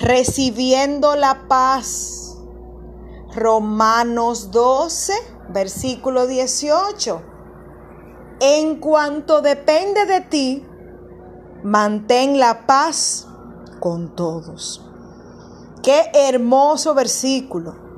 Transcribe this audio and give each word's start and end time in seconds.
recibiendo 0.00 1.16
la 1.16 1.46
paz. 1.48 2.38
Romanos 3.34 4.50
12, 4.50 5.12
versículo 5.50 6.26
18. 6.26 7.22
En 8.40 8.80
cuanto 8.80 9.40
depende 9.40 10.06
de 10.06 10.20
ti, 10.22 10.66
mantén 11.62 12.38
la 12.40 12.66
paz 12.66 13.28
con 13.78 14.16
todos. 14.16 14.84
Qué 15.82 16.10
hermoso 16.14 16.94
versículo 16.94 17.90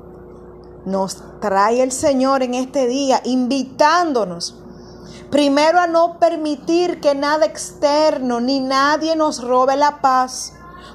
nos 0.85 1.23
trae 1.39 1.81
el 1.81 1.91
Señor 1.91 2.43
en 2.43 2.53
este 2.53 2.87
día, 2.87 3.21
invitándonos 3.23 4.59
primero 5.29 5.79
a 5.79 5.87
no 5.87 6.19
permitir 6.19 6.99
que 6.99 7.15
nada 7.15 7.45
externo 7.45 8.39
ni 8.39 8.59
nadie 8.59 9.15
nos 9.15 9.41
robe 9.43 9.75
la 9.77 10.01
paz 10.01 10.53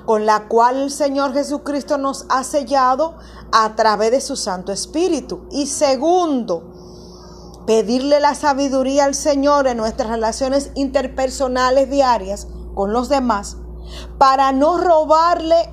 con 0.09 0.25
la 0.25 0.49
cual 0.49 0.85
el 0.85 0.91
Señor 0.91 1.35
Jesucristo 1.35 1.99
nos 1.99 2.25
ha 2.31 2.43
sellado 2.43 3.17
a 3.53 3.77
través 3.77 4.11
de 4.11 4.23
su 4.23 4.37
Santo 4.37 4.73
Espíritu. 4.73 5.43
Y 5.51 5.67
segundo, 5.67 6.73
pedirle 7.67 8.19
la 8.19 8.35
sabiduría 8.35 9.05
al 9.05 9.15
Señor 9.15 9.67
en 9.67 9.77
nuestras 9.77 10.09
relaciones 10.09 10.71
interpersonales 10.77 11.91
diarias 11.91 12.49
con 12.75 12.95
los 12.95 13.11
demás 13.11 13.59
para 14.17 14.51
no 14.53 14.79
robarle 14.79 15.69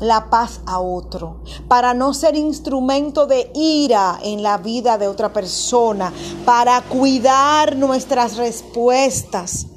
la 0.00 0.28
paz 0.28 0.60
a 0.66 0.80
otro, 0.80 1.40
para 1.68 1.94
no 1.94 2.14
ser 2.14 2.34
instrumento 2.34 3.26
de 3.26 3.52
ira 3.54 4.18
en 4.24 4.42
la 4.42 4.58
vida 4.58 4.98
de 4.98 5.06
otra 5.06 5.32
persona, 5.32 6.12
para 6.44 6.80
cuidar 6.82 7.76
nuestras 7.76 8.36
respuestas, 8.36 9.68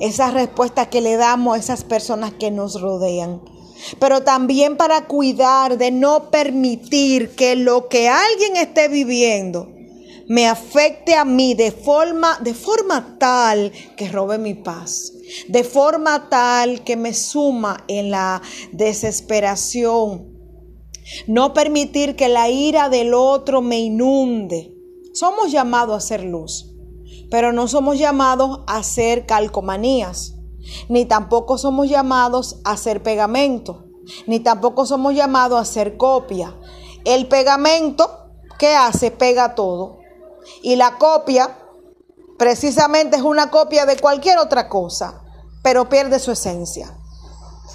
esas 0.00 0.34
respuestas 0.34 0.88
que 0.88 1.00
le 1.00 1.16
damos 1.16 1.56
a 1.56 1.58
esas 1.58 1.84
personas 1.84 2.32
que 2.32 2.50
nos 2.50 2.80
rodean 2.80 3.40
pero 3.98 4.22
también 4.22 4.76
para 4.76 5.06
cuidar 5.06 5.78
de 5.78 5.90
no 5.90 6.30
permitir 6.30 7.30
que 7.30 7.56
lo 7.56 7.88
que 7.88 8.08
alguien 8.08 8.56
esté 8.56 8.88
viviendo 8.88 9.72
me 10.28 10.46
afecte 10.46 11.14
a 11.14 11.24
mí 11.24 11.54
de 11.54 11.72
forma, 11.72 12.38
de 12.40 12.54
forma 12.54 13.16
tal 13.18 13.72
que 13.96 14.08
robe 14.08 14.38
mi 14.38 14.54
paz, 14.54 15.12
de 15.48 15.64
forma 15.64 16.28
tal 16.28 16.84
que 16.84 16.96
me 16.96 17.14
suma 17.14 17.84
en 17.88 18.10
la 18.10 18.40
desesperación. 18.70 20.28
No 21.26 21.52
permitir 21.52 22.14
que 22.14 22.28
la 22.28 22.48
ira 22.48 22.88
del 22.88 23.14
otro 23.14 23.60
me 23.60 23.80
inunde. 23.80 24.72
Somos 25.12 25.50
llamados 25.50 25.96
a 25.96 26.06
ser 26.06 26.22
luz, 26.22 26.69
pero 27.30 27.52
no 27.52 27.68
somos 27.68 27.98
llamados 27.98 28.60
a 28.66 28.82
ser 28.82 29.26
calcomanías, 29.26 30.34
ni 30.88 31.04
tampoco 31.04 31.58
somos 31.58 31.88
llamados 31.88 32.60
a 32.64 32.76
ser 32.76 33.02
pegamento, 33.02 33.84
ni 34.26 34.40
tampoco 34.40 34.86
somos 34.86 35.14
llamados 35.14 35.60
a 35.60 35.64
ser 35.64 35.96
copia. 35.96 36.56
El 37.04 37.28
pegamento, 37.28 38.10
¿qué 38.58 38.74
hace? 38.74 39.10
Pega 39.10 39.54
todo. 39.54 39.98
Y 40.62 40.76
la 40.76 40.98
copia 40.98 41.56
precisamente 42.38 43.16
es 43.16 43.22
una 43.22 43.50
copia 43.50 43.86
de 43.86 43.98
cualquier 43.98 44.38
otra 44.38 44.68
cosa, 44.68 45.22
pero 45.62 45.88
pierde 45.88 46.18
su 46.18 46.32
esencia. 46.32 46.96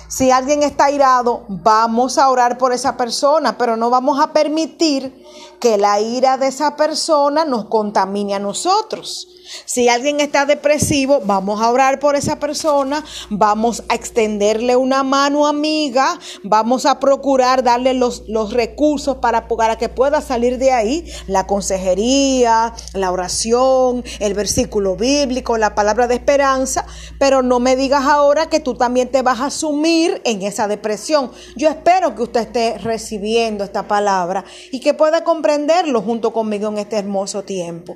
Si 0.07 0.29
alguien 0.29 0.61
está 0.61 0.91
irado, 0.91 1.45
vamos 1.47 2.17
a 2.17 2.29
orar 2.29 2.57
por 2.57 2.73
esa 2.73 2.95
persona, 2.95 3.57
pero 3.57 3.75
no 3.75 3.89
vamos 3.89 4.19
a 4.19 4.33
permitir 4.33 5.25
que 5.59 5.77
la 5.77 5.99
ira 5.99 6.37
de 6.37 6.47
esa 6.47 6.75
persona 6.75 7.43
nos 7.43 7.65
contamine 7.65 8.35
a 8.35 8.39
nosotros. 8.39 9.27
Si 9.63 9.87
alguien 9.87 10.19
está 10.19 10.45
depresivo, 10.45 11.21
vamos 11.23 11.61
a 11.61 11.71
orar 11.71 11.99
por 11.99 12.15
esa 12.15 12.39
persona, 12.39 13.03
vamos 13.29 13.83
a 13.89 13.95
extenderle 13.95 14.75
una 14.75 15.03
mano 15.03 15.47
amiga, 15.47 16.19
vamos 16.43 16.85
a 16.85 16.99
procurar 16.99 17.63
darle 17.63 17.93
los, 17.93 18.23
los 18.27 18.53
recursos 18.53 19.17
para, 19.17 19.47
para 19.47 19.77
que 19.77 19.89
pueda 19.89 20.21
salir 20.21 20.57
de 20.57 20.71
ahí, 20.71 21.09
la 21.27 21.47
consejería, 21.47 22.73
la 22.93 23.11
oración, 23.11 24.03
el 24.19 24.33
versículo 24.33 24.95
bíblico, 24.95 25.57
la 25.57 25.75
palabra 25.75 26.07
de 26.07 26.15
esperanza, 26.15 26.85
pero 27.19 27.41
no 27.41 27.59
me 27.59 27.75
digas 27.75 28.05
ahora 28.05 28.49
que 28.49 28.59
tú 28.59 28.75
también 28.75 29.09
te 29.09 29.21
vas 29.21 29.41
a 29.41 29.49
sumir 29.49 30.21
en 30.25 30.41
esa 30.41 30.67
depresión. 30.67 31.31
Yo 31.55 31.69
espero 31.69 32.15
que 32.15 32.23
usted 32.23 32.41
esté 32.41 32.77
recibiendo 32.77 33.63
esta 33.63 33.87
palabra 33.87 34.43
y 34.71 34.79
que 34.79 34.93
pueda 34.93 35.23
comprenderlo 35.23 36.01
junto 36.01 36.33
conmigo 36.33 36.67
en 36.69 36.77
este 36.79 36.97
hermoso 36.97 37.43
tiempo 37.43 37.95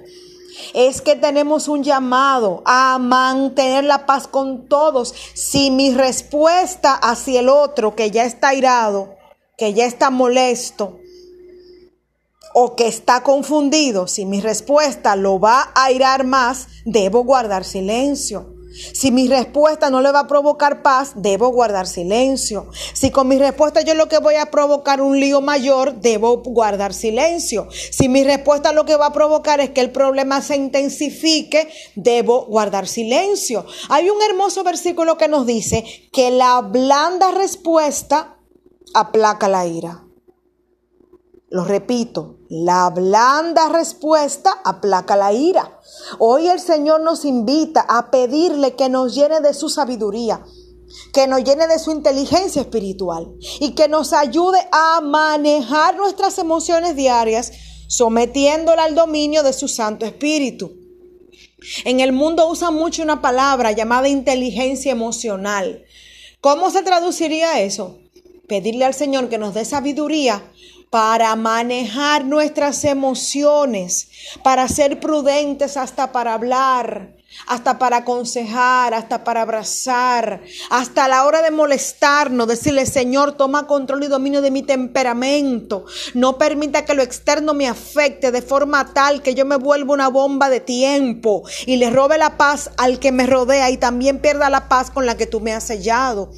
es 0.74 1.02
que 1.02 1.16
tenemos 1.16 1.68
un 1.68 1.84
llamado 1.84 2.62
a 2.66 2.98
mantener 3.00 3.84
la 3.84 4.06
paz 4.06 4.28
con 4.28 4.68
todos. 4.68 5.14
Si 5.34 5.72
mi 5.72 5.94
respuesta 5.94 6.94
hacia 6.94 7.40
el 7.40 7.50
otro 7.50 7.96
que 7.96 8.12
ya 8.12 8.26
está 8.26 8.54
irado, 8.54 9.16
que 9.58 9.74
ya 9.74 9.86
está 9.86 10.10
molesto 10.10 11.00
o 12.54 12.76
que 12.76 12.88
está 12.88 13.24
confundido, 13.24 14.08
si 14.08 14.26
mi 14.26 14.42
respuesta 14.42 15.16
lo 15.16 15.40
va 15.40 15.72
a 15.76 15.92
irar 15.92 16.26
más, 16.26 16.68
debo 16.86 17.24
guardar 17.24 17.64
silencio. 17.64 18.59
Si 18.72 19.12
mi 19.12 19.28
respuesta 19.28 19.90
no 19.90 20.02
le 20.02 20.12
va 20.12 20.22
a 20.22 20.28
provocar 20.28 20.82
paz, 20.82 21.14
debo 21.16 21.50
guardar 21.50 21.88
silencio. 21.88 22.70
Si 22.94 23.12
con 23.12 23.28
mi 23.28 23.38
respuesta 23.38 23.82
yo 23.82 23.94
lo 23.96 24.08
que 24.08 24.20
voy 24.20 24.36
a 24.36 24.52
provocar 24.52 25.02
un 25.02 25.20
lío 25.20 25.42
mayor, 25.42 26.02
debo 26.02 26.38
guardar 26.38 26.94
silencio. 26.94 27.68
Si 27.72 28.10
mi 28.10 28.24
respuesta 28.24 28.72
lo 28.72 28.86
que 28.86 28.96
va 28.96 29.08
a 29.08 29.14
provocar 29.14 29.60
es 29.60 29.72
que 29.72 29.82
el 29.82 29.92
problema 29.92 30.42
se 30.42 30.56
intensifique, 30.56 31.70
debo 31.96 32.46
guardar 32.46 32.88
silencio. 32.88 33.66
Hay 33.90 34.10
un 34.10 34.22
hermoso 34.22 34.64
versículo 34.64 35.18
que 35.18 35.28
nos 35.28 35.46
dice 35.46 35.84
que 36.12 36.32
la 36.32 36.62
blanda 36.62 37.32
respuesta 37.32 38.38
aplaca 38.94 39.48
la 39.48 39.66
ira. 39.66 40.09
Lo 41.52 41.66
repito, 41.66 42.38
la 42.48 42.92
blanda 42.92 43.70
respuesta 43.70 44.62
aplaca 44.64 45.16
la 45.16 45.34
ira. 45.34 45.80
Hoy 46.20 46.48
el 46.48 46.60
Señor 46.60 47.02
nos 47.02 47.26
invita 47.26 47.82
a 47.90 48.12
pedirle 48.12 48.76
que 48.76 48.88
nos 48.88 49.16
llene 49.16 49.40
de 49.42 49.56
su 49.56 49.68
sabiduría, 49.70 50.46
que 51.12 51.26
nos 51.26 51.44
llene 51.44 51.68
de 51.68 51.80
su 51.80 51.90
inteligencia 51.92 52.62
espiritual 52.62 53.34
y 53.60 53.72
que 53.72 53.88
nos 53.88 54.14
ayude 54.14 54.60
a 54.72 55.02
manejar 55.02 55.96
nuestras 55.96 56.38
emociones 56.38 56.96
diarias 56.96 57.52
sometiéndola 57.88 58.84
al 58.84 58.94
dominio 58.94 59.42
de 59.42 59.54
su 59.54 59.68
Santo 59.68 60.06
Espíritu. 60.06 60.72
En 61.84 62.00
el 62.00 62.12
mundo 62.14 62.48
usan 62.48 62.76
mucho 62.76 63.02
una 63.02 63.22
palabra 63.22 63.72
llamada 63.72 64.08
inteligencia 64.08 64.92
emocional. 64.92 65.84
¿Cómo 66.42 66.70
se 66.70 66.84
traduciría 66.84 67.60
eso? 67.60 67.98
Pedirle 68.50 68.84
al 68.84 68.96
Señor 68.96 69.30
que 69.30 69.38
nos 69.38 69.54
dé 69.54 69.64
sabiduría 69.64 70.44
para 70.90 71.36
manejar 71.36 72.26
nuestras 72.26 72.84
emociones, 72.84 74.10
para 74.44 74.68
ser 74.68 75.00
prudentes 75.00 75.78
hasta 75.78 76.12
para 76.12 76.34
hablar, 76.34 77.16
hasta 77.46 77.78
para 77.78 77.98
aconsejar, 77.98 78.96
hasta 78.96 79.24
para 79.24 79.44
abrazar, 79.44 80.42
hasta 80.72 81.08
la 81.08 81.26
hora 81.26 81.44
de 81.44 81.52
molestarnos, 81.52 82.48
decirle, 82.48 82.88
Señor, 82.88 83.34
toma 83.34 83.68
control 83.68 84.06
y 84.06 84.08
dominio 84.08 84.42
de 84.42 84.50
mi 84.50 84.64
temperamento. 84.64 85.86
No 86.16 86.40
permita 86.40 86.86
que 86.86 86.96
lo 86.96 87.04
externo 87.04 87.54
me 87.54 87.68
afecte 87.68 88.32
de 88.32 88.42
forma 88.42 88.94
tal 88.96 89.22
que 89.22 89.36
yo 89.36 89.46
me 89.46 89.58
vuelva 89.58 89.94
una 89.94 90.08
bomba 90.08 90.50
de 90.50 90.60
tiempo 90.60 91.44
y 91.68 91.78
le 91.78 91.92
robe 91.92 92.18
la 92.18 92.36
paz 92.36 92.72
al 92.78 92.98
que 92.98 93.12
me 93.12 93.28
rodea 93.28 93.70
y 93.70 93.78
también 93.78 94.18
pierda 94.20 94.50
la 94.50 94.68
paz 94.68 94.90
con 94.90 95.06
la 95.06 95.18
que 95.18 95.28
tú 95.28 95.40
me 95.40 95.54
has 95.54 95.66
sellado. 95.66 96.32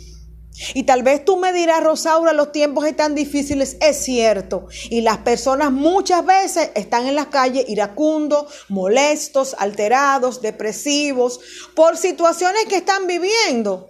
Y 0.74 0.84
tal 0.84 1.04
vez 1.04 1.24
tú 1.26 1.38
me 1.38 1.54
dirás, 1.54 1.84
Rosaura, 1.84 2.34
los 2.34 2.52
tiempos 2.52 2.86
están 2.86 3.16
difíciles, 3.16 3.78
es 3.82 4.04
cierto. 4.04 4.68
Y 4.90 5.02
las 5.02 5.20
personas 5.20 5.72
muchas 5.72 6.26
veces 6.26 6.72
están 6.76 7.08
en 7.08 7.16
las 7.16 7.28
calles 7.28 7.66
iracundos, 7.68 8.66
molestos, 8.70 9.56
alterados, 9.58 10.42
depresivos, 10.42 11.40
por 11.76 11.98
situaciones 11.98 12.66
que 12.66 12.78
están 12.78 13.08
viviendo. 13.08 13.90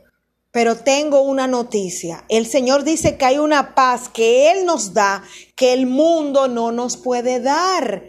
Pero 0.52 0.76
tengo 0.76 1.22
una 1.22 1.48
noticia. 1.48 2.26
El 2.28 2.46
Señor 2.46 2.84
dice 2.84 3.18
que 3.18 3.26
hay 3.26 3.38
una 3.38 3.74
paz 3.74 4.10
que 4.10 4.52
Él 4.52 4.66
nos 4.66 4.94
da 4.94 5.24
que 5.56 5.74
el 5.74 5.86
mundo 5.86 6.48
no 6.48 6.72
nos 6.72 6.98
puede 6.98 7.40
dar. 7.40 8.04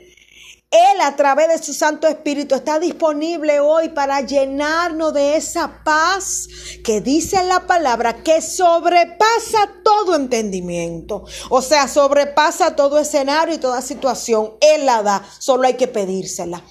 Él 0.73 1.03
a 1.03 1.15
través 1.17 1.49
de 1.49 1.63
su 1.63 1.75
Santo 1.75 2.07
Espíritu 2.07 2.55
está 2.55 2.79
disponible 2.79 3.61
hoy 3.61 3.91
para 3.91 4.23
llenarnos 4.23 5.13
de 5.13 5.37
esa 5.37 5.85
paz 5.85 6.49
que 6.83 7.03
dice 7.03 7.45
la 7.45 7.67
palabra 7.67 8.23
que 8.23 8.41
sobrepasa 8.41 9.69
todo 9.85 10.17
entendimiento. 10.17 11.27
O 11.51 11.61
sea, 11.61 11.89
sobrepasa 11.89 12.75
todo 12.75 12.99
escenario 12.99 13.55
y 13.55 13.59
toda 13.59 13.83
situación. 13.83 14.55
Él 14.63 14.87
la 14.87 15.03
da, 15.03 15.23
solo 15.39 15.67
hay 15.67 15.75
que 15.75 15.89
pedírsela. 15.89 16.63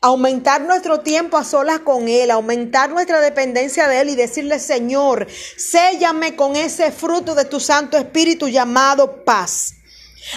Aumentar 0.00 0.62
nuestro 0.62 1.00
tiempo 1.00 1.36
a 1.36 1.44
solas 1.44 1.80
con 1.80 2.08
Él, 2.08 2.30
aumentar 2.30 2.88
nuestra 2.88 3.20
dependencia 3.20 3.88
de 3.88 4.00
Él 4.00 4.08
y 4.08 4.16
decirle, 4.16 4.58
Señor, 4.58 5.26
séllame 5.58 6.34
con 6.34 6.56
ese 6.56 6.92
fruto 6.92 7.34
de 7.34 7.44
tu 7.44 7.60
Santo 7.60 7.98
Espíritu 7.98 8.48
llamado 8.48 9.22
paz. 9.26 9.74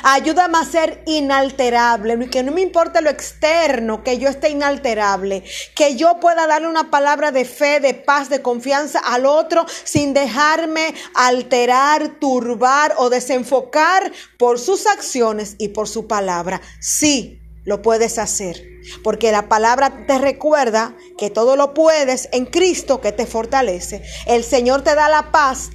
Ayúdame 0.04 0.58
a 0.58 0.66
ser 0.66 1.04
inalterable, 1.06 2.30
que 2.30 2.44
no 2.44 2.52
me 2.52 2.62
importe 2.62 3.02
lo 3.02 3.10
externo, 3.10 4.04
que 4.04 4.18
yo 4.18 4.30
esté 4.30 4.50
inalterable, 4.50 5.44
que 5.76 5.96
yo 5.96 6.20
pueda 6.20 6.48
darle 6.48 6.68
una 6.68 6.90
palabra 6.90 7.32
de 7.32 7.46
fe, 7.46 7.80
de 7.80 7.94
paz, 7.94 8.30
de 8.30 8.42
confianza 8.42 9.00
al 9.00 9.26
otro 9.26 9.66
sin 9.84 10.14
dejarme 10.14 10.94
alterar, 11.14 12.20
turbar 12.20 12.96
o 12.98 13.10
desenfocar 13.10 14.12
por 14.38 14.60
sus 14.60 14.88
acciones 14.88 15.56
y 15.58 15.70
por 15.70 15.88
su 15.88 16.08
palabra. 16.08 16.62
Sí, 16.80 17.42
lo 17.64 17.82
puedes 17.82 18.18
hacer, 18.18 18.64
porque 19.04 19.32
la 19.32 19.48
palabra 19.48 20.06
te 20.08 20.18
recuerda 20.18 20.96
que 21.18 21.30
todo 21.30 21.56
lo 21.56 21.74
puedes 21.74 22.30
en 22.32 22.46
Cristo 22.46 23.02
que 23.02 23.12
te 23.12 23.26
fortalece. 23.26 24.02
El 24.26 24.44
Señor 24.44 24.84
te 24.84 24.96
da 24.96 25.10
la 25.10 25.32
paz 25.32 25.70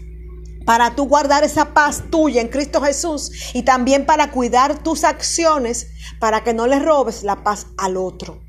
para 0.66 0.94
tú 0.94 1.06
guardar 1.06 1.44
esa 1.44 1.72
paz 1.72 2.04
tuya 2.10 2.42
en 2.42 2.48
Cristo 2.48 2.82
Jesús 2.82 3.30
y 3.54 3.62
también 3.62 4.04
para 4.04 4.30
cuidar 4.30 4.82
tus 4.82 5.04
acciones 5.04 5.86
para 6.20 6.44
que 6.44 6.52
no 6.52 6.66
le 6.66 6.80
robes 6.80 7.22
la 7.22 7.42
paz 7.42 7.68
al 7.78 7.96
otro. 7.96 8.42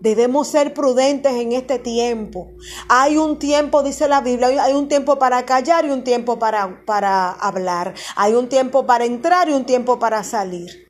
Debemos 0.00 0.46
ser 0.46 0.74
prudentes 0.74 1.32
en 1.32 1.50
este 1.50 1.80
tiempo. 1.80 2.52
Hay 2.88 3.16
un 3.16 3.40
tiempo, 3.40 3.82
dice 3.82 4.06
la 4.06 4.20
Biblia, 4.20 4.62
hay 4.62 4.74
un 4.74 4.86
tiempo 4.86 5.18
para 5.18 5.44
callar 5.44 5.86
y 5.86 5.90
un 5.90 6.04
tiempo 6.04 6.38
para, 6.38 6.84
para 6.84 7.30
hablar. 7.30 7.94
Hay 8.14 8.34
un 8.34 8.48
tiempo 8.48 8.86
para 8.86 9.06
entrar 9.06 9.48
y 9.48 9.54
un 9.54 9.64
tiempo 9.64 9.98
para 9.98 10.22
salir. 10.22 10.87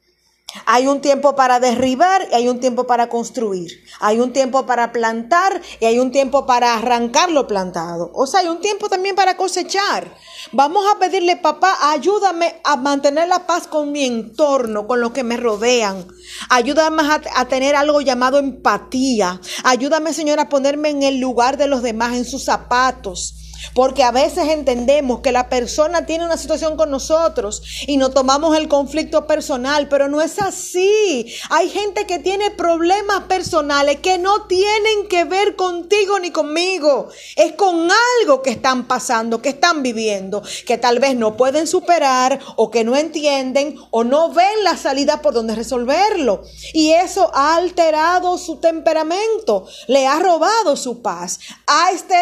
Hay 0.65 0.87
un 0.87 1.01
tiempo 1.01 1.37
para 1.37 1.61
derribar 1.61 2.27
y 2.31 2.35
hay 2.35 2.49
un 2.49 2.59
tiempo 2.59 2.87
para 2.87 3.09
construir. 3.09 3.85
Hay 4.01 4.19
un 4.19 4.33
tiempo 4.33 4.65
para 4.65 4.93
plantar 4.93 5.61
y 5.79 5.85
hay 5.85 5.99
un 5.99 6.11
tiempo 6.11 6.47
para 6.47 6.75
arrancar 6.75 7.31
lo 7.31 7.47
plantado. 7.47 8.11
O 8.15 8.27
sea, 8.27 8.41
hay 8.41 8.49
un 8.49 8.61
tiempo 8.61 8.89
también 8.89 9.15
para 9.15 9.37
cosechar. 9.37 10.15
Vamos 10.53 10.85
a 10.91 10.99
pedirle, 10.99 11.37
papá, 11.37 11.77
ayúdame 11.91 12.61
a 12.65 12.77
mantener 12.77 13.29
la 13.29 13.47
paz 13.47 13.67
con 13.67 13.93
mi 13.93 14.05
entorno, 14.05 14.87
con 14.87 15.01
los 15.01 15.13
que 15.13 15.23
me 15.23 15.37
rodean. 15.37 16.07
Ayúdame 16.49 17.03
a, 17.03 17.21
a 17.37 17.45
tener 17.47 17.77
algo 17.77 18.01
llamado 18.01 18.39
empatía. 18.39 19.41
Ayúdame, 19.65 20.15
Señor, 20.15 20.41
a 20.41 20.49
ponerme 20.49 20.89
en 20.89 21.03
el 21.03 21.19
lugar 21.19 21.59
de 21.59 21.67
los 21.67 21.83
demás, 21.83 22.15
en 22.15 22.25
sus 22.25 22.45
zapatos. 22.45 23.35
Porque 23.75 24.03
a 24.03 24.11
veces 24.11 24.49
entendemos 24.49 25.21
que 25.21 25.33
la 25.33 25.49
persona 25.49 26.07
tiene 26.07 26.25
una 26.25 26.37
situación 26.37 26.77
con 26.77 26.91
nosotros 26.91 27.63
y 27.87 27.97
nos 27.97 28.15
tomamos 28.15 28.57
el 28.57 28.69
conflicto 28.69 29.27
personal, 29.27 29.89
pero 29.89 30.09
no 30.09 30.21
es 30.21 30.41
así. 30.41 31.33
Hay 31.51 31.69
gente 31.69 32.07
que 32.07 32.19
tiene 32.19 32.51
problemas 32.51 33.25
personales 33.25 34.01
que 34.01 34.19
no 34.19 34.47
tienen 34.47 35.09
que 35.09 35.25
ver 35.25 35.57
contigo 35.57 36.19
ni 36.19 36.31
conmigo. 36.31 37.09
Es 37.37 37.53
con 37.53 37.89
algo 38.21 38.43
que 38.43 38.51
están 38.51 38.87
pasando, 38.87 39.43
que 39.43 39.51
están 39.51 39.83
viviendo, 39.83 40.43
que 40.67 40.79
tal 40.79 40.99
vez 40.99 41.17
no 41.17 41.37
pueden 41.37 41.67
superar 41.67 42.39
o 42.57 42.71
que 42.71 42.85
no 42.85 42.97
entienden 42.97 43.77
o 43.91 44.05
no 44.05 44.31
ven 44.31 44.65
la 44.65 44.77
salida 44.77 45.23
por 45.23 45.35
donde 45.35 45.55
resolverlo. 45.55 46.43
Y 46.73 46.93
eso 46.93 47.31
ha 47.35 47.57
alterado 47.57 48.39
su 48.39 48.57
temperamento, 48.57 49.67
le 49.87 50.07
ha 50.07 50.19
robado 50.19 50.77
su 50.77 51.03
paz, 51.03 51.41
ha, 51.67 51.91
este, 51.91 52.17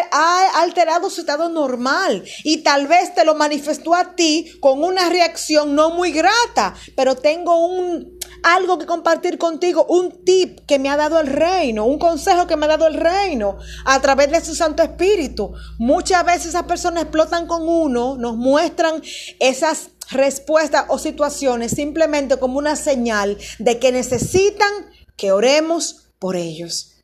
alterado 0.55 1.09
su 1.09 1.25
normal 1.35 2.23
y 2.43 2.63
tal 2.63 2.87
vez 2.87 3.13
te 3.13 3.25
lo 3.25 3.35
manifestó 3.35 3.93
a 3.93 4.15
ti 4.15 4.49
con 4.61 4.83
una 4.83 5.09
reacción 5.09 5.75
no 5.75 5.91
muy 5.91 6.11
grata, 6.11 6.73
pero 6.95 7.15
tengo 7.15 7.65
un 7.67 8.17
algo 8.43 8.77
que 8.77 8.85
compartir 8.85 9.37
contigo, 9.37 9.85
un 9.89 10.23
tip 10.23 10.59
que 10.65 10.79
me 10.79 10.89
ha 10.89 10.97
dado 10.97 11.19
el 11.19 11.27
reino, 11.27 11.85
un 11.85 11.99
consejo 11.99 12.47
que 12.47 12.55
me 12.55 12.65
ha 12.65 12.69
dado 12.69 12.87
el 12.87 12.93
reino 12.93 13.57
a 13.85 13.99
través 14.01 14.31
de 14.31 14.41
su 14.41 14.55
Santo 14.55 14.83
Espíritu. 14.83 15.51
Muchas 15.77 16.25
veces 16.25 16.47
esas 16.47 16.63
personas 16.63 17.03
explotan 17.03 17.47
con 17.47 17.67
uno, 17.67 18.15
nos 18.17 18.37
muestran 18.37 19.01
esas 19.39 19.89
respuestas 20.11 20.85
o 20.87 20.97
situaciones 20.97 21.71
simplemente 21.71 22.37
como 22.37 22.59
una 22.59 22.75
señal 22.75 23.37
de 23.59 23.79
que 23.79 23.91
necesitan 23.91 24.71
que 25.17 25.31
oremos 25.31 26.07
por 26.19 26.35
ellos. 26.35 26.96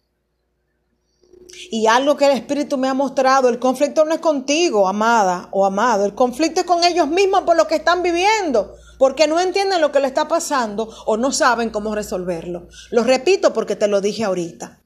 Y 1.71 1.88
algo 1.88 2.17
que 2.17 2.25
el 2.25 2.31
Espíritu 2.31 2.77
me 2.77 2.88
ha 2.88 2.94
mostrado, 2.94 3.50
el 3.50 3.59
conflicto 3.59 4.05
no 4.05 4.13
es 4.13 4.19
contigo, 4.19 4.88
amada 4.88 5.50
o 5.51 5.65
amado, 5.65 6.05
el 6.05 6.15
conflicto 6.15 6.61
es 6.61 6.65
con 6.65 6.83
ellos 6.83 7.07
mismos 7.07 7.41
por 7.41 7.55
lo 7.55 7.67
que 7.67 7.75
están 7.75 8.03
viviendo, 8.03 8.75
porque 8.97 9.27
no 9.27 9.39
entienden 9.39 9.81
lo 9.81 9.91
que 9.91 10.00
le 10.00 10.07
está 10.07 10.27
pasando 10.27 10.89
o 11.05 11.17
no 11.17 11.31
saben 11.31 11.69
cómo 11.69 11.95
resolverlo. 11.95 12.67
Lo 12.91 13.03
repito 13.03 13.53
porque 13.53 13.75
te 13.75 13.88
lo 13.88 14.01
dije 14.01 14.23
ahorita. 14.23 14.81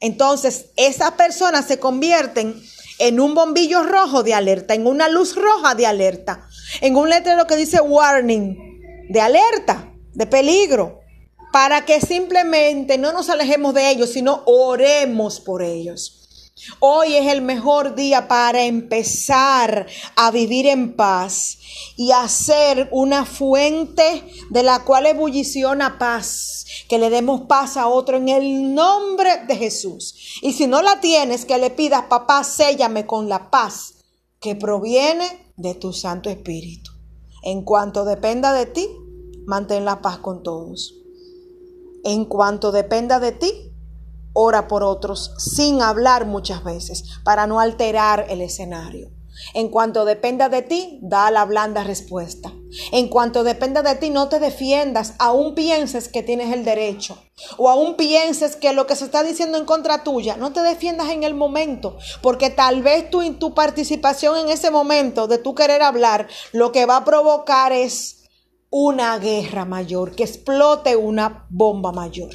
Entonces, 0.00 0.70
esas 0.76 1.12
personas 1.12 1.66
se 1.66 1.78
convierten 1.78 2.60
en 2.98 3.20
un 3.20 3.34
bombillo 3.34 3.82
rojo 3.82 4.22
de 4.22 4.34
alerta, 4.34 4.74
en 4.74 4.86
una 4.86 5.08
luz 5.08 5.36
roja 5.36 5.74
de 5.74 5.86
alerta, 5.86 6.46
en 6.80 6.96
un 6.96 7.08
letrero 7.08 7.46
que 7.46 7.56
dice 7.56 7.80
warning, 7.80 8.56
de 9.08 9.20
alerta, 9.20 9.92
de 10.12 10.26
peligro, 10.26 11.01
para 11.52 11.84
que 11.84 12.00
simplemente 12.00 12.98
no 12.98 13.12
nos 13.12 13.28
alejemos 13.28 13.74
de 13.74 13.90
ellos, 13.90 14.10
sino 14.10 14.42
oremos 14.46 15.40
por 15.40 15.62
ellos. 15.62 16.18
Hoy 16.78 17.14
es 17.14 17.26
el 17.26 17.42
mejor 17.42 17.94
día 17.94 18.28
para 18.28 18.64
empezar 18.64 19.86
a 20.16 20.30
vivir 20.30 20.66
en 20.66 20.94
paz 20.94 21.58
y 21.96 22.12
hacer 22.12 22.88
una 22.92 23.24
fuente 23.24 24.24
de 24.50 24.62
la 24.62 24.84
cual 24.84 25.06
ebulliciona 25.06 25.98
paz, 25.98 26.64
que 26.88 26.98
le 26.98 27.10
demos 27.10 27.42
paz 27.42 27.76
a 27.76 27.88
otro 27.88 28.16
en 28.16 28.28
el 28.28 28.74
nombre 28.74 29.44
de 29.46 29.56
Jesús. 29.56 30.38
Y 30.40 30.52
si 30.52 30.66
no 30.66 30.82
la 30.82 31.00
tienes, 31.00 31.44
que 31.44 31.58
le 31.58 31.70
pidas, 31.70 32.04
papá, 32.08 32.44
séllame 32.44 33.06
con 33.06 33.28
la 33.28 33.50
paz 33.50 33.94
que 34.40 34.54
proviene 34.54 35.52
de 35.56 35.74
tu 35.74 35.92
Santo 35.92 36.30
Espíritu. 36.30 36.92
En 37.42 37.64
cuanto 37.64 38.04
dependa 38.04 38.52
de 38.52 38.66
ti, 38.66 38.88
mantén 39.46 39.84
la 39.84 40.00
paz 40.00 40.18
con 40.18 40.42
todos. 40.42 41.01
En 42.04 42.24
cuanto 42.24 42.72
dependa 42.72 43.20
de 43.20 43.32
ti, 43.32 43.72
ora 44.32 44.66
por 44.66 44.82
otros 44.82 45.34
sin 45.38 45.82
hablar 45.82 46.26
muchas 46.26 46.64
veces 46.64 47.04
para 47.24 47.46
no 47.46 47.60
alterar 47.60 48.26
el 48.28 48.40
escenario. 48.40 49.10
En 49.54 49.68
cuanto 49.68 50.04
dependa 50.04 50.48
de 50.48 50.62
ti, 50.62 50.98
da 51.00 51.30
la 51.30 51.44
blanda 51.44 51.84
respuesta. 51.84 52.52
En 52.90 53.08
cuanto 53.08 53.44
dependa 53.44 53.82
de 53.82 53.94
ti, 53.94 54.10
no 54.10 54.28
te 54.28 54.38
defiendas, 54.38 55.14
aún 55.18 55.54
pienses 55.54 56.08
que 56.08 56.22
tienes 56.22 56.52
el 56.52 56.64
derecho 56.64 57.18
o 57.56 57.68
aún 57.68 57.96
pienses 57.96 58.56
que 58.56 58.72
lo 58.72 58.86
que 58.86 58.96
se 58.96 59.04
está 59.04 59.22
diciendo 59.22 59.58
en 59.58 59.64
contra 59.64 60.04
tuya, 60.04 60.36
no 60.36 60.52
te 60.52 60.60
defiendas 60.60 61.10
en 61.10 61.22
el 61.22 61.34
momento, 61.34 61.98
porque 62.20 62.50
tal 62.50 62.82
vez 62.82 63.10
tu, 63.10 63.22
tu 63.34 63.54
participación 63.54 64.38
en 64.38 64.48
ese 64.48 64.70
momento 64.70 65.26
de 65.28 65.38
tu 65.38 65.54
querer 65.54 65.82
hablar, 65.82 66.28
lo 66.52 66.72
que 66.72 66.86
va 66.86 66.98
a 66.98 67.04
provocar 67.04 67.72
es 67.72 68.21
una 68.74 69.18
guerra 69.18 69.66
mayor, 69.66 70.16
que 70.16 70.24
explote 70.24 70.96
una 70.96 71.46
bomba 71.50 71.92
mayor. 71.92 72.30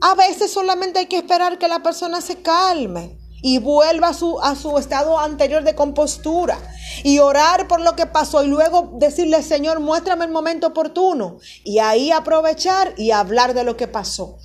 A 0.00 0.14
veces 0.14 0.52
solamente 0.52 1.00
hay 1.00 1.06
que 1.06 1.16
esperar 1.18 1.58
que 1.58 1.66
la 1.66 1.82
persona 1.82 2.20
se 2.20 2.42
calme 2.42 3.18
y 3.42 3.58
vuelva 3.58 4.08
a 4.08 4.14
su, 4.14 4.40
a 4.40 4.54
su 4.54 4.78
estado 4.78 5.18
anterior 5.18 5.64
de 5.64 5.74
compostura 5.74 6.56
y 7.02 7.18
orar 7.18 7.66
por 7.66 7.80
lo 7.80 7.96
que 7.96 8.06
pasó 8.06 8.44
y 8.44 8.46
luego 8.46 8.92
decirle, 8.98 9.42
Señor, 9.42 9.80
muéstrame 9.80 10.24
el 10.24 10.30
momento 10.30 10.68
oportuno 10.68 11.38
y 11.64 11.80
ahí 11.80 12.12
aprovechar 12.12 12.94
y 12.96 13.10
hablar 13.10 13.52
de 13.52 13.64
lo 13.64 13.76
que 13.76 13.88
pasó. 13.88 14.38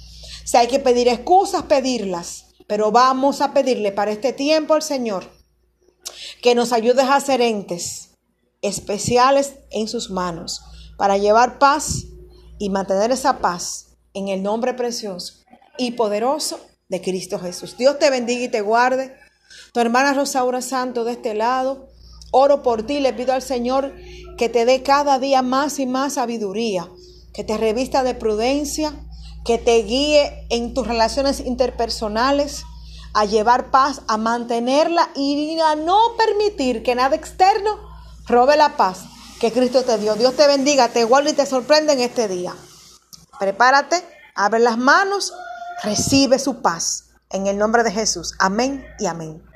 Si 0.46 0.58
hay 0.58 0.66
que 0.66 0.80
pedir 0.80 1.08
excusas, 1.10 1.62
pedirlas, 1.63 2.56
pero 2.66 2.92
vamos 2.92 3.42
a 3.42 3.54
pedirle 3.54 3.92
para 3.92 4.10
este 4.10 4.34
tiempo 4.34 4.74
al 4.74 4.82
Señor 4.82 5.30
que 6.42 6.56
nos 6.56 6.74
ayude 6.74 7.04
a 7.04 7.20
ser 7.20 7.42
entes 7.42 8.16
especiales 8.63 9.54
en 9.70 9.88
sus 9.88 10.10
manos 10.10 10.63
para 10.98 11.18
llevar 11.18 11.60
paz 11.60 12.06
y 12.60 12.70
mantener 12.70 13.12
esa 13.12 13.39
paz 13.39 13.98
en 14.13 14.27
el 14.27 14.44
nombre 14.44 14.74
precioso 14.74 15.36
y 15.77 15.92
poderoso 15.92 16.60
de 16.89 17.01
Cristo 17.01 17.39
Jesús. 17.39 17.77
Dios 17.77 18.00
te 18.00 18.10
bendiga 18.10 18.44
y 18.44 18.50
te 18.50 18.62
guarde. 18.62 19.16
Tu 19.74 19.80
hermana 19.80 20.13
Rosaura 20.13 20.62
Santo 20.62 21.04
de 21.04 21.13
este 21.13 21.36
lado. 21.36 21.88
Oro 22.32 22.63
por 22.63 22.84
ti, 22.84 23.00
le 23.00 23.13
pido 23.13 23.34
al 23.34 23.42
Señor 23.42 23.94
que 24.38 24.50
te 24.50 24.66
dé 24.66 24.84
cada 24.84 25.20
día 25.20 25.42
más 25.42 25.80
y 25.80 25.86
más 25.86 26.13
sabiduría, 26.13 26.89
que 27.34 27.44
te 27.44 27.58
revista 27.58 28.04
de 28.04 28.16
prudencia, 28.16 28.94
que 29.46 29.58
te 29.58 29.82
guíe 29.84 30.46
en 30.50 30.74
tus 30.74 30.86
relaciones 30.86 31.39
interpersonales, 31.39 32.63
a 33.13 33.25
llevar 33.25 33.72
paz, 33.72 34.01
a 34.08 34.18
mantenerla 34.18 35.10
y 35.16 35.58
a 35.60 35.75
no 35.75 35.98
permitir 36.18 36.84
que 36.84 36.96
nada 36.96 37.16
externo 37.16 37.80
robe 38.27 38.58
la 38.58 38.75
paz 38.75 39.06
que 39.39 39.51
Cristo 39.51 39.84
te 39.84 39.98
dio. 39.98 40.15
Dios 40.15 40.36
te 40.36 40.48
bendiga, 40.48 40.89
te 40.89 41.03
guarde 41.03 41.32
y 41.32 41.34
te 41.34 41.46
sorprende 41.46 41.94
en 41.94 42.01
este 42.01 42.27
día. 42.27 42.56
Prepárate, 43.39 44.03
abre 44.36 44.60
las 44.60 44.77
manos 44.77 45.34
Recibe 45.84 46.39
su 46.39 46.62
paz. 46.62 47.06
En 47.29 47.48
el 47.48 47.58
nombre 47.58 47.84
de 47.84 47.91
Jesús. 47.91 48.34
Amén 48.39 48.86
y 49.00 49.06
amén. 49.06 49.44